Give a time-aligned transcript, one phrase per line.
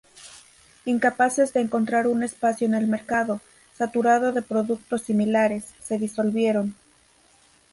[0.85, 3.39] Incapaces de encontrar un espacio en el mercado,
[3.77, 6.73] saturado de productos similares, se disolvieron.